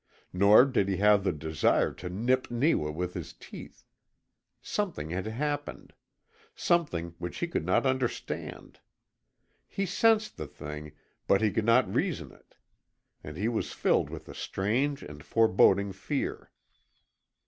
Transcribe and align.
Nor 0.33 0.65
did 0.65 0.87
he 0.89 0.97
have 0.97 1.23
the 1.23 1.31
desire 1.31 1.93
to 1.93 2.09
nip 2.09 2.49
Neewa 2.49 2.89
with 2.89 3.13
his 3.13 3.33
teeth. 3.33 3.85
Something 4.59 5.11
had 5.11 5.27
happened 5.27 5.93
something 6.55 7.13
which 7.19 7.37
he 7.37 7.47
could 7.47 7.63
not 7.67 7.85
understand. 7.85 8.79
He 9.67 9.85
sensed 9.85 10.37
the 10.37 10.47
thing, 10.47 10.93
but 11.27 11.39
he 11.43 11.51
could 11.51 11.65
not 11.65 11.93
reason 11.93 12.31
it. 12.31 12.55
And 13.23 13.37
he 13.37 13.47
was 13.47 13.73
filled 13.73 14.09
with 14.09 14.27
a 14.27 14.33
strange 14.33 15.03
and 15.03 15.23
foreboding 15.23 15.91
fear. 15.91 16.49